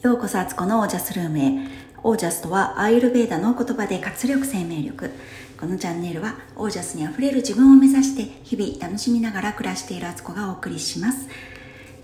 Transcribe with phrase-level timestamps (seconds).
[0.00, 1.52] ようこそあつこのオージャスルームへ。
[2.04, 5.10] オージャスとはアーユルベーダの言葉で活力生命力。
[5.58, 11.26] このチャンネルはオージャスにあふれる自分を目指して日々楽しみながら暮らしているあつこがお送りします。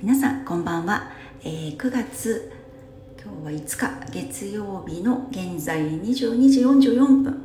[0.03, 1.13] 皆さんこんばんは、
[1.45, 2.53] えー、9月
[3.23, 7.45] 今日は5日月曜日の現在22時44分。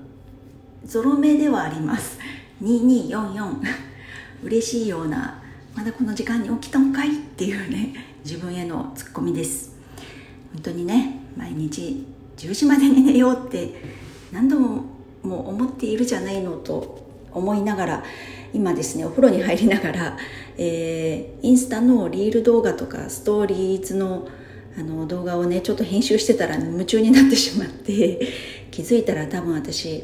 [0.83, 2.17] ゾロ目ではあります。
[2.63, 3.55] 2244
[4.41, 5.43] 嬉しいような
[5.75, 7.93] まだこの時間に起きたんかいっていうね
[8.25, 9.77] 自分へのツッコミです。
[10.53, 12.05] 本当にね毎日
[12.37, 13.73] 10時までに寝ようって
[14.31, 14.83] 何度も
[15.23, 18.03] もう思っているじゃないのと思いながら
[18.53, 20.17] 今ですねお風呂に入りながら、
[20.57, 24.27] えー、インスタのリール動画とかストーリーズの
[24.77, 28.19] あの動画をねちょっと編集してたら、夢中になってしまって
[28.71, 30.03] 気づいたら多分私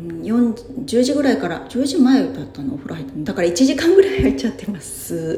[0.00, 3.24] 10時ぐらいから10時前だったのお風呂入ったの。
[3.24, 5.36] だから1時間ぐらい入っちゃってます。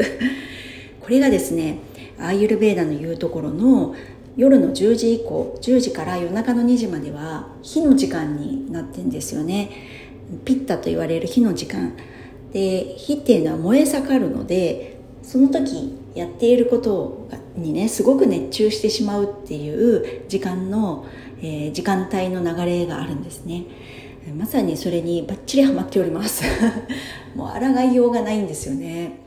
[1.02, 1.78] これがですね
[2.18, 3.94] アーユルベーダの言うところの
[4.36, 9.70] 夜の10時以降10時から夜中の2時までは火の時間になってんですよね。
[10.44, 11.94] ピッタと言われる火の時間。
[12.52, 21.06] で火っていうのは燃え盛るのでその時やっていることにねすごく熱中してしまうっていう時間の、
[21.38, 23.64] えー、時間帯の流れがあるんですね。
[24.36, 26.44] まさにそれにバッチリハマっております。
[27.34, 29.18] もう抗いようがないんですよね。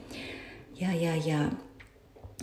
[0.78, 1.52] いやいやいや。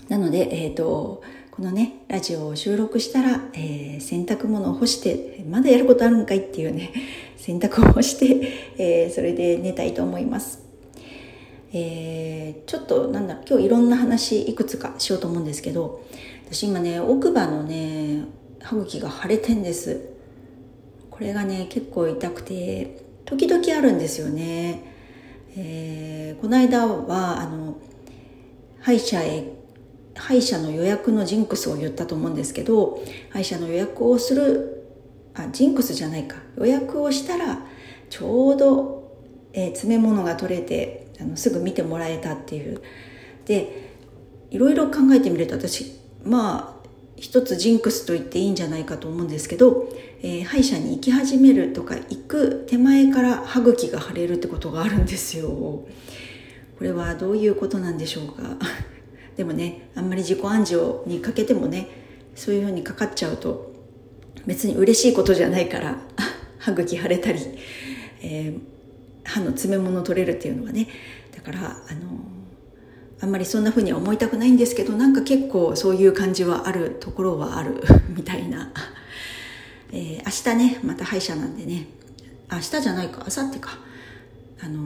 [0.08, 6.92] なので、えっ、ー、と、このね、ラジオを収録したら、えー、洗濯物を干して、まだやることあるんかいっていうね、
[7.36, 8.41] 洗濯を干して、
[8.78, 10.61] えー、それで寝たいと思います。
[11.75, 16.03] えー、ちょっとなんだ今日いろんな話いくつかしようと思うんですけど、
[16.50, 18.25] 私今ね、奥歯のね、
[18.61, 20.00] 歯茎が腫れてんです。
[21.11, 24.84] これがね、結構痛くて、時々あるんですよね。
[25.56, 27.77] えー、この間は、あの、
[28.80, 29.62] 歯医者へ
[30.15, 34.85] 歯医者の予約のジンクスを言ったと思うんですけど歯医者の予約をする
[35.35, 36.37] あジンクスじゃないか。
[36.59, 37.67] 予約をしたら
[38.11, 39.17] ちょうど、
[39.55, 42.83] えー、詰め物が取れてあのすぐ見てもらえたっていう。
[43.47, 43.91] で
[44.51, 49.89] いろいろ考えてみると私まあ一つジンクスと言っていいんじゃないかと思うんですけど、
[50.23, 55.48] えー、歯医者に行き始めるとか行く手前から歯茎が腫れるってことがあるんですよ。
[55.48, 55.86] こ
[56.81, 58.42] れはどういうことなんでしょうか。
[59.37, 61.89] でもねあんまり自己暗示をにかけてもね
[62.35, 63.73] そういうふうにかかっちゃうと
[64.47, 65.98] 別に嬉しいことじゃないから
[66.59, 67.41] 歯茎腫れたり、
[68.23, 68.61] えー、
[69.25, 70.89] 歯の詰め物取れるっていうのはね
[71.35, 72.11] だからあの
[73.21, 77.83] あんまりそんなふうには思いたくないんですけどなんか結構そういう感じはあるところはある
[78.15, 78.73] みたいな、
[79.92, 81.87] えー、明日ねまた歯医者なんでね
[82.51, 83.79] 明日じゃないか明後日か。
[84.65, 84.81] あの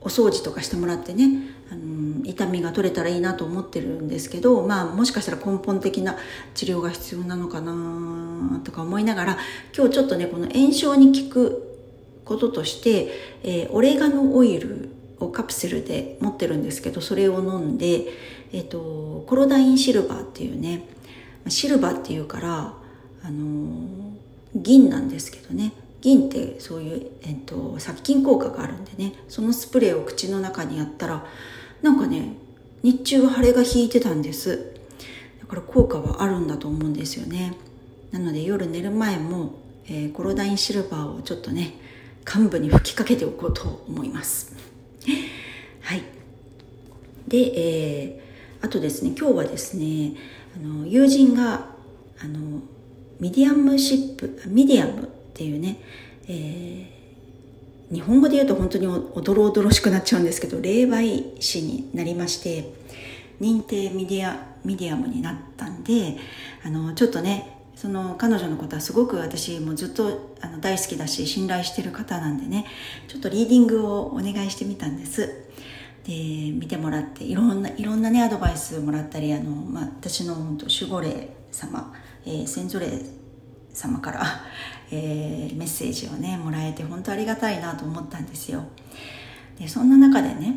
[0.00, 6.16] お掃除とかしてもらってねあの痛みが取れたらいいなと思ってるんですけど、まあ、もしかしたら根本的な
[6.54, 9.38] 治療が必要なのかなとか思いながら
[9.76, 11.76] 今日ちょっとねこの炎症に効く
[12.24, 13.08] こととして、
[13.42, 18.06] えー、オレガノオイルをカプセルで持ってるんですけどそれを飲んで、
[18.52, 20.86] えーと、コロダインシルバーっていうね
[21.48, 22.74] シルバーっていうから、
[23.22, 23.88] あの、
[24.54, 25.72] 銀なんですけどね。
[26.00, 29.14] 銀ってそういう、えっと、殺菌効果があるんでね。
[29.28, 31.26] そのスプレーを口の中にやったら
[31.82, 32.34] なんかね
[32.82, 34.74] 日中は腫れが引いてたんです。
[35.40, 37.54] だから効果はあるんだと思うんですよね。
[38.12, 39.54] なので夜寝る前も、
[39.86, 41.74] えー、コロイダルシルバーをちょっとね
[42.26, 44.54] 患部に吹きかけておこうと思います。
[45.80, 46.02] はい。
[47.28, 50.14] で、えー、あとですね今日はですね
[50.56, 51.74] あの友人が
[52.20, 52.60] あの
[53.20, 55.76] mediumship medium っていうね、
[56.28, 62.72] えー、日本語で言うと本当におどろおどろしくなっちゃうんですけど霊媒師になりまして
[63.38, 66.16] 認定 medi medium になったんで
[66.64, 72.64] あのちょっとねその彼女のことはすごく私もずっとあの大好きだし信頼してる方なんでね
[73.06, 75.44] ちょっとリーディングをお願いしてみたんです。
[76.04, 76.12] で
[76.52, 81.92] 見てもらっていろんないろんなねアドバイスもらったりあの、まあ、私の本当守護霊様、
[82.24, 82.86] えー、先祖霊
[83.76, 84.22] 様から、
[84.90, 88.64] えー、メッセージをねもらえて本当ありがたいなと思ったんですよ。
[89.58, 90.56] でそんな中でね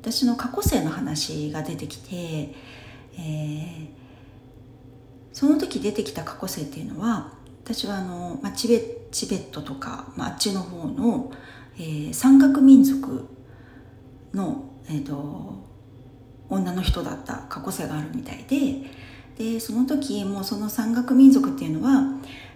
[0.00, 3.88] 私の過去世の話が出てきて、えー、
[5.32, 7.32] その時出てきた過去世っていうのは
[7.64, 11.32] 私はあの、まあ、チベチベットとか、まあ、あっちの方の、
[11.78, 13.26] えー、山岳民族
[14.34, 15.72] の、えーと
[16.52, 18.90] 女の人だった過去世があるみたいで
[19.38, 22.02] でその時もうその山岳民族っていうのは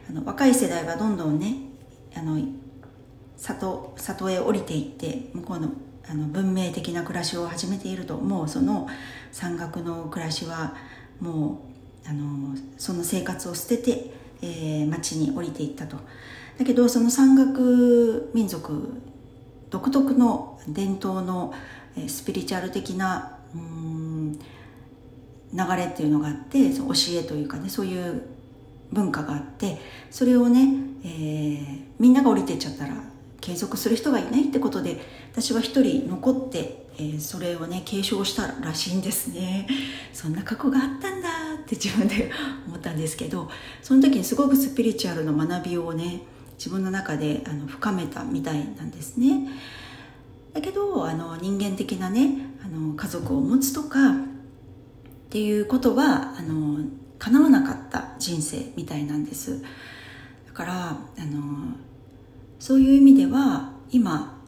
[0.08, 1.56] あの若い世代はどんどんね
[2.14, 2.38] あの
[3.36, 5.70] 里里へ降りていって向こうの
[6.08, 8.88] あの文明的な暮らしを始めているともうその
[9.32, 10.74] 山岳の暮らしは
[11.20, 11.62] も
[12.04, 14.10] うあのその生活を捨てて、
[14.40, 15.96] えー、町に降りていったと。
[16.58, 19.02] だけどその山岳民族
[19.68, 21.52] 独特の伝統の
[22.06, 24.38] スピリチュアル的なうん
[25.52, 28.22] 流れっていうのがあって教えというかねそういう
[28.92, 29.78] 文化があって
[30.10, 30.68] それをね、
[31.04, 32.94] えー、みんなが降りてっちゃったら
[33.40, 34.98] 継続する人がいないってことで
[35.32, 39.68] 私は一人残って、えー、それをね継承したらしいんですね。
[40.12, 41.28] そんな過去があったんだ
[41.62, 42.30] って自分で
[42.66, 43.48] 思ったんですけど
[43.82, 46.22] その時にすごくスピリチュアルの学びをね
[46.58, 49.48] 自分の中であの深めたみたいなんですね。
[50.54, 54.14] だけどあの人間的なねあの家族を持つとかっ
[55.28, 56.80] ていうことはあの
[57.18, 59.62] 叶わなかった人生みたいなんです。
[60.46, 61.74] だからあの
[62.58, 64.40] そういう意味では今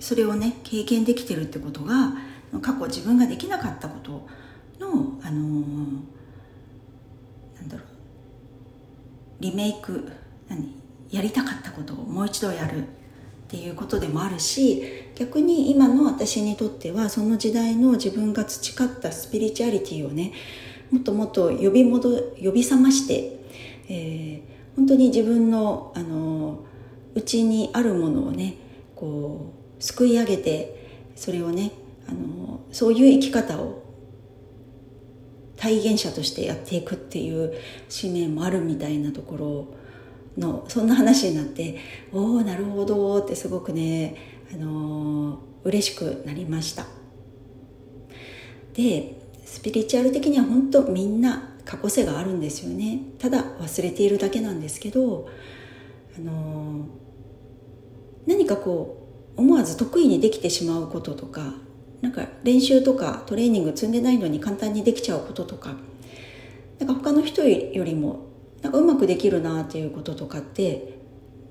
[0.00, 2.14] それをね経験できてるってことが
[2.62, 4.26] 過去自分ができなかったこと
[4.80, 5.40] のあの
[7.56, 7.86] なんだろう
[9.40, 10.10] リメイク
[10.48, 10.74] 何
[11.10, 12.84] やりたかったことをもう一度やるっ
[13.48, 14.82] ていうことでもあるし
[15.14, 20.32] 逆に今の私にとってはその時代の自分が培ったスピリチュアリティをね
[20.90, 23.40] もっともっと呼び戻呼び覚まして、
[23.88, 26.64] えー、本当に自分のあの
[27.14, 28.54] うちにあるものをね
[28.94, 31.72] こうすくい上げてそれをね
[32.08, 33.82] あのそういう生き方を
[35.56, 37.52] 体現者としてやっていくっていう
[37.88, 39.78] 使命もあるみたいなところ
[40.38, 41.78] のそんな話になって
[42.12, 44.16] おおなるほどってすごくね、
[44.52, 46.86] あの、嬉しくなりました。
[48.74, 49.17] で
[49.48, 55.28] スピリチュアル的には本当みんな過去性があるんですよねただ忘れているだけなんですけど、
[56.16, 56.86] あの、
[58.26, 61.54] 何かこう思わず得意にできてしまうこととか
[62.02, 65.76] なんか練習とかトレーニング積んでないのに簡単にできちゃうこととか
[66.78, 68.26] なんか他の人よりも
[68.60, 70.98] なんかうまくできるなっていうこととかって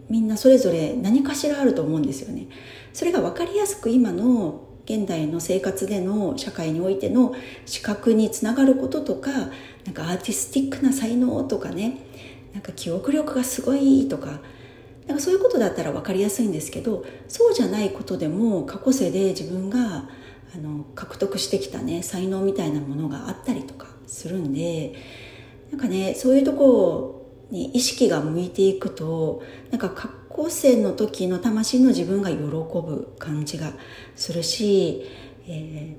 [0.09, 2.47] みんなそれぞれ何かしらあると思うんですよね。
[2.93, 7.35] それが分かりやすく今の現代の生活での社会においての
[7.65, 9.31] 資格につながることとか
[9.85, 11.97] なんかアーティスティックな才能とかね
[12.53, 14.39] なんか記憶力がすごいとか
[15.05, 20.09] なんかそういうことだったら分かりやすいんですけどそうじゃないことでも過去世で自分が
[20.55, 24.93] あの獲得してきたね才能みたいなものがあったりとかするんで
[25.69, 29.89] なんかねそういうとこに意識が向いていくとなんか
[30.29, 33.73] 過去生の時の魂の自分が喜ぶ感じが
[34.15, 35.03] するし、
[35.47, 35.97] え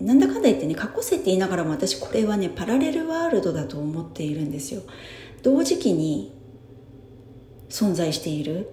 [0.00, 4.82] ー、なんだかんだ言ってね過去生って言いながらも私これはねパラレルワールドだと思っているんですよ。
[5.42, 6.32] 同時期に
[7.68, 8.72] 存在している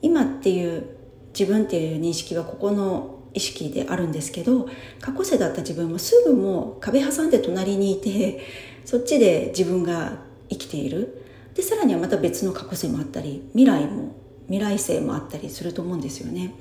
[0.00, 0.96] 今っていう
[1.38, 4.68] 自分っていう認識はここの意識であるんですけど
[5.00, 8.40] 過去世だった自分もすぐもう壁挟んで隣にいて
[8.84, 10.18] そっちで自分が
[10.48, 11.24] 生きている。
[11.58, 14.14] でさらにはまた別の過去世もあったり未来も
[14.46, 16.54] 未来性もあったりすると思うんですよね。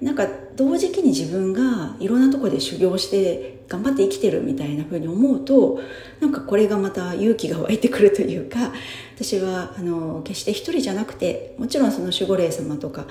[0.00, 0.26] なんか
[0.56, 5.80] 同時期に自分がいろんなとこで修行して頑張って生きてるみたいな風に思うと
[6.18, 8.72] なんかこれがまた勇気が湧いてくるというか
[9.14, 13.06] 私はあの決して一人じゃなくてもちろんその守護霊様とか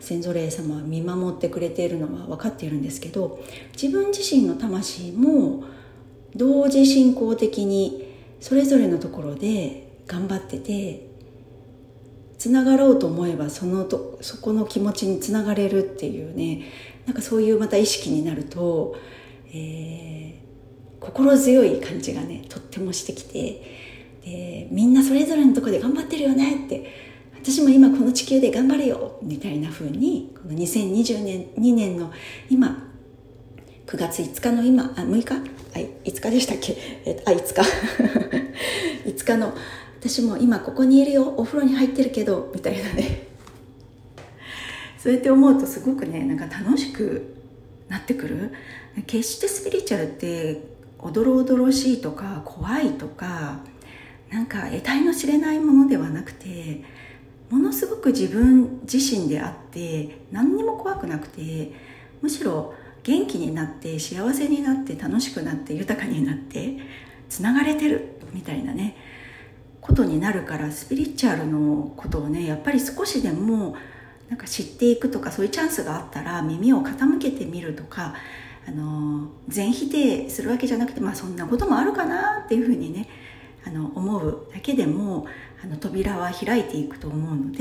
[0.00, 3.40] 先祖霊様は見守ってくれているのは分かっているんですけど
[3.80, 5.64] 自分自身の魂も
[6.34, 11.08] 同時進行的にそれぞれのところで頑張ってて
[12.38, 16.64] つながろうと思えばそのとそこの気持ちにつながれるっていうね
[17.06, 18.96] なんかそういうまた意識になると、
[19.48, 23.62] えー、心強い感じがねとってもしてきて
[24.24, 32.10] でみんなそれぞれのとこで頑張ってるよねって私も今この地球で頑張れよみたいな風にこの2020年2年の
[32.48, 32.90] 今
[33.86, 35.34] 9月5日の今あ6日？
[35.74, 37.60] あ5日でしたっけ、えあ5日。
[39.04, 39.54] 5日の
[40.06, 43.26] 私も今ここにいるよお風呂に入ってるけどみたいなね。
[45.02, 47.22] そうやって思うとすごくねなんか楽しく
[47.88, 48.52] なってくる。
[49.06, 50.60] 決してスピリチュアルって
[50.98, 53.60] おどろおどろしいとか怖いとか
[54.30, 56.82] なんか得体の知れないものではなくて
[57.48, 61.72] ものすごく自分自身であって何にも怖くなくて
[62.20, 66.76] むしろ元気になって幸せになって楽しくなって豊かになって
[67.30, 68.73] つながれてるみたいな
[69.94, 73.76] ことになるからスピリチュアルのことをねやっぱり少しでも
[74.28, 78.14] なんか知っていくとかそういうチャンスがあったら耳を傾けてみるとか
[78.66, 83.08] あの全否定するわけじゃなくてまあそんなこともあるかなっていうふうにね
[83.64, 85.28] あの思うだけでも
[85.62, 87.58] あの扉は開いていくと思うので、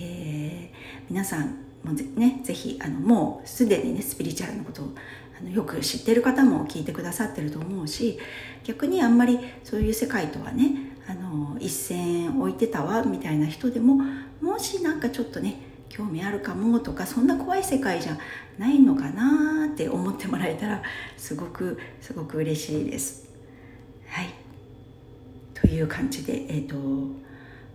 [0.00, 4.94] えー、皆さんもぜ,、ね、ぜひあのもうすでにねスピリチュアルのことを
[5.40, 8.20] あのよく知ってる方も聞いてくださってると思うし
[8.62, 13.98] 逆にあんまりそういう世界とはねあの一線置いてたわみたいな人でも
[14.42, 18.18] もしなんかちょっとね興味あるかもとかそんな怖い世界じゃ
[18.58, 20.82] ないのかなって思ってもらえたら
[21.16, 23.30] すごくすごく嬉しいです。
[24.06, 24.28] はい。
[25.54, 26.74] という感じで、えーと、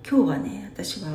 [0.07, 1.09] 今日はね私は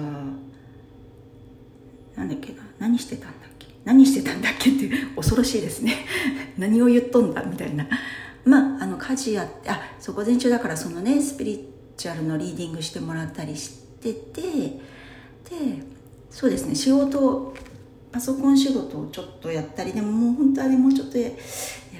[2.17, 3.69] なんだっけな何してたんだっけ？
[3.85, 6.05] 何してたんだっけって恐ろしいですね。
[6.59, 7.45] 何を言っとんだ？
[7.45, 7.87] みたいな。
[8.45, 14.79] まああの家事やってあそう午前中だからそのねスピリチュアルのリーディングしてもらったりしててで
[16.31, 17.53] そうですね仕事
[18.13, 21.29] パソコン仕事をちょっとやったりでももう本当はねもうちょっとや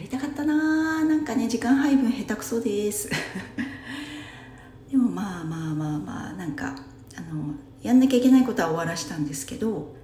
[0.01, 3.11] りたかったななんかね時間配分下手くそです。
[4.91, 6.77] でもまあまあまあまあなんか
[7.17, 9.95] あのやんなきゃいけないことは終わらしたんですけど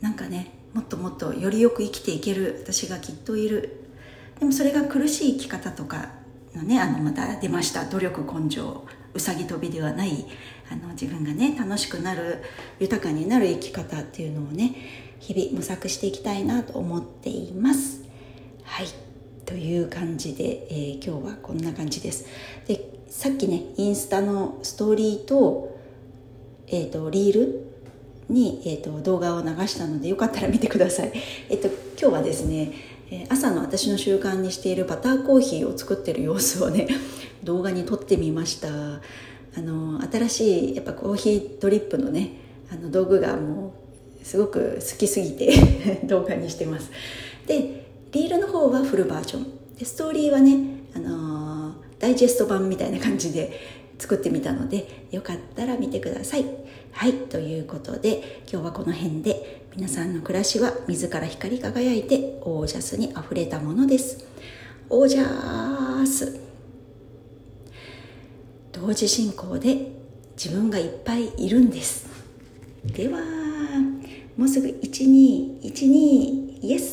[0.00, 3.80] なんかねもっともっとよりよく生きていける私がきっといる。
[4.40, 6.23] でもそれが苦しい生き方とか
[6.54, 8.84] のねあのまた出ました努力根性
[9.14, 10.26] うさぎ跳びではない
[10.70, 12.42] あの自分がね楽しくなる
[12.80, 14.74] 豊かになる生き方っていうのをね
[15.20, 18.02] 日々模索していきたいなと思っています。
[18.62, 18.86] はい。
[19.46, 22.26] という感じで、えー、今日はこんな感じです。
[22.66, 25.78] でさっきねインスタのストーリーと,、
[26.66, 27.66] えーと、リール
[28.30, 31.12] に、えーと、動画を流したのでよかったら見てください。
[31.50, 32.72] えっ、と今日はですね
[33.28, 36.88] 朝の私の習慣にしているバターコーヒーを作ってる様子をね
[37.44, 38.68] 動画に撮ってみました。
[39.56, 42.32] あの新しいやっぱコーヒードリップのね
[42.72, 43.74] あの道具がも
[44.20, 45.54] うすごく好きすぎて
[46.04, 46.90] 動画にしてます。
[47.46, 49.64] でリールの方はフルバージョン。
[49.78, 50.56] でストーリーはね、
[50.94, 53.52] あの、ダイジェスト版みたいな感じで
[53.98, 56.44] 作ってみたのでよかったら見てください。
[56.92, 64.24] はいということで今日はこの辺で皆さんの暮らしは自ら光り輝いてオージャスにあふれたものです。
[64.88, 66.40] オージャス。
[68.72, 69.92] 同時進行で
[70.36, 72.06] 自分がいっぱいいるんです。
[72.84, 73.20] では
[74.36, 76.84] もうすぐ1212イエス。